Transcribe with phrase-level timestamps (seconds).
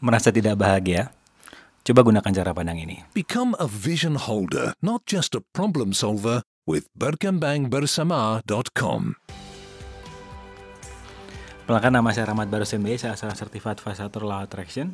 [0.00, 1.12] merasa tidak bahagia?
[1.84, 3.04] Coba gunakan cara pandang ini.
[3.16, 9.14] Become a vision holder, not just a problem solver with berkembangbersama.com.
[11.64, 14.90] Perkenalkan nama saya Rahmat Barus MBA, saya adalah Certified Facilitator Law Attraction.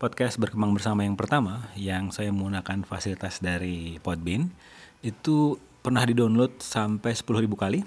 [0.00, 4.48] Podcast berkembang bersama yang pertama yang saya menggunakan fasilitas dari Podbean
[5.04, 7.84] itu pernah di-download sampai 10.000 kali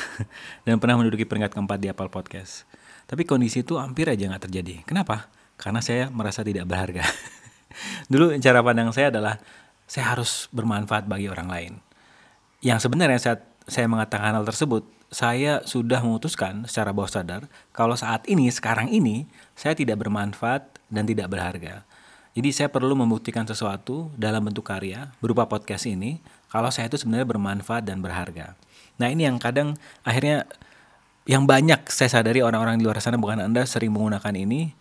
[0.68, 2.64] dan pernah menduduki peringkat keempat di Apple Podcast.
[3.08, 4.84] Tapi kondisi itu hampir aja nggak terjadi.
[4.88, 5.28] Kenapa?
[5.62, 7.06] Karena saya merasa tidak berharga.
[8.12, 9.38] Dulu cara pandang saya adalah
[9.86, 11.72] saya harus bermanfaat bagi orang lain.
[12.58, 18.26] Yang sebenarnya saat saya mengatakan hal tersebut, saya sudah memutuskan secara bawah sadar kalau saat
[18.26, 21.86] ini, sekarang ini, saya tidak bermanfaat dan tidak berharga.
[22.32, 26.16] Jadi saya perlu membuktikan sesuatu dalam bentuk karya berupa podcast ini
[26.48, 28.56] kalau saya itu sebenarnya bermanfaat dan berharga.
[28.96, 30.48] Nah ini yang kadang akhirnya
[31.28, 34.72] yang banyak saya sadari orang-orang di luar sana bukan Anda sering menggunakan ini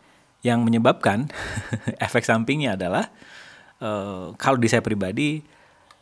[0.41, 1.29] yang menyebabkan
[2.05, 3.09] efek sampingnya adalah
[3.81, 5.41] uh, kalau di saya pribadi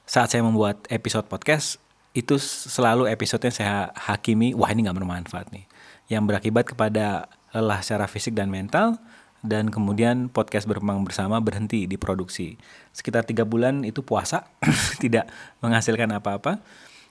[0.08, 1.78] saat saya membuat episode podcast
[2.18, 5.70] itu selalu episodenya saya hakimi wah ini nggak bermanfaat nih
[6.10, 8.98] yang berakibat kepada lelah secara fisik dan mental
[9.40, 12.60] dan kemudian podcast berkembang bersama berhenti diproduksi.
[12.92, 14.52] Sekitar tiga bulan itu puasa,
[15.04, 15.32] tidak
[15.64, 16.60] menghasilkan apa-apa.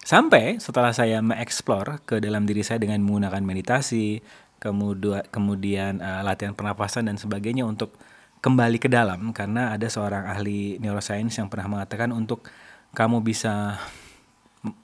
[0.04, 4.20] Sampai setelah saya mengeksplor ke dalam diri saya dengan menggunakan meditasi,
[4.58, 7.94] kemudian kemudian uh, latihan pernapasan dan sebagainya untuk
[8.38, 12.46] kembali ke dalam karena ada seorang ahli neuroscience yang pernah mengatakan untuk
[12.94, 13.78] kamu bisa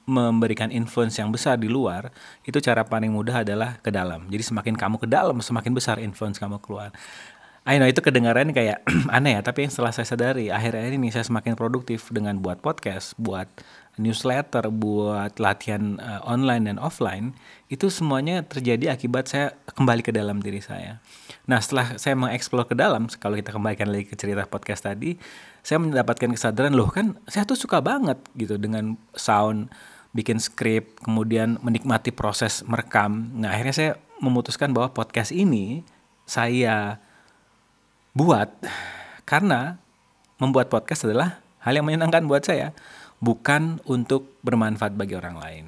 [0.06, 2.14] memberikan influence yang besar di luar,
[2.47, 4.31] itu cara paling mudah adalah ke dalam.
[4.31, 6.94] Jadi semakin kamu ke dalam, semakin besar influence kamu keluar.
[7.64, 8.84] I know itu kedengaran kayak
[9.16, 13.48] aneh ya, tapi setelah saya sadari akhir-akhir ini saya semakin produktif dengan buat podcast, buat
[13.96, 17.32] newsletter, buat latihan uh, online dan offline,
[17.72, 21.00] itu semuanya terjadi akibat saya kembali ke dalam diri saya.
[21.48, 25.16] Nah setelah saya mengeksplor ke dalam, kalau kita kembalikan lagi ke cerita podcast tadi,
[25.64, 29.72] saya mendapatkan kesadaran loh kan saya tuh suka banget gitu dengan sound,
[30.12, 33.32] bikin skrip, kemudian menikmati proses merekam.
[33.41, 35.80] Nah akhirnya saya memutuskan bahwa podcast ini
[36.28, 37.00] saya
[38.14, 38.48] buat
[39.26, 39.76] karena
[40.38, 42.70] membuat podcast adalah hal yang menyenangkan buat saya,
[43.19, 45.64] bukan untuk bermanfaat bagi orang lain.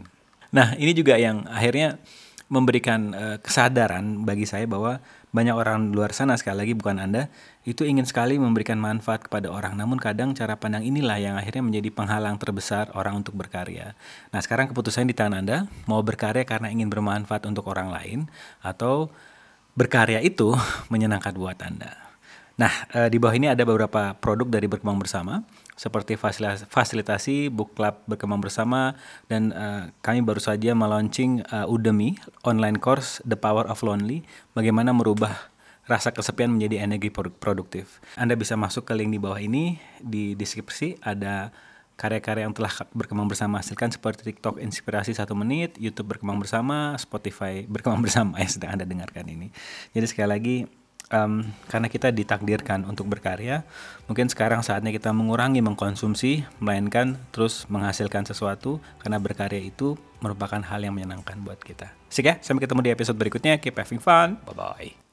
[0.54, 1.98] Nah, ini juga yang akhirnya
[2.46, 5.02] memberikan uh, kesadaran bagi saya bahwa
[5.34, 7.26] banyak orang luar sana sekali lagi bukan Anda
[7.66, 11.90] itu ingin sekali memberikan manfaat kepada orang namun kadang cara pandang inilah yang akhirnya menjadi
[11.90, 13.98] penghalang terbesar orang untuk berkarya.
[14.30, 18.30] Nah, sekarang keputusan di tangan Anda mau berkarya karena ingin bermanfaat untuk orang lain
[18.62, 19.10] atau
[19.74, 20.54] berkarya itu
[20.92, 22.05] menyenangkan buat Anda.
[22.56, 25.44] Nah, eh, di bawah ini ada beberapa produk dari Berkembang Bersama,
[25.76, 26.16] seperti
[26.72, 28.96] fasilitasi book club Berkembang Bersama,
[29.28, 32.16] dan uh, kami baru saja melaunching uh, Udemy,
[32.48, 34.24] online course The Power of Lonely,
[34.56, 35.36] bagaimana merubah
[35.84, 38.00] rasa kesepian menjadi energi produktif.
[38.16, 41.52] Anda bisa masuk ke link di bawah ini, di deskripsi ada
[42.00, 47.68] karya-karya yang telah berkembang bersama hasilkan seperti TikTok inspirasi satu menit, YouTube berkembang bersama, Spotify
[47.68, 49.52] berkembang bersama yang sedang Anda dengarkan ini.
[49.92, 50.56] Jadi sekali lagi
[51.12, 53.62] um, karena kita ditakdirkan untuk berkarya,
[54.10, 59.94] mungkin sekarang saatnya kita mengurangi mengkonsumsi, melainkan terus menghasilkan sesuatu karena berkarya itu
[60.24, 61.92] merupakan hal yang menyenangkan buat kita.
[62.08, 63.60] Sik ya, sampai ketemu di episode berikutnya.
[63.60, 64.40] Keep having fun.
[64.46, 64.96] Bye bye.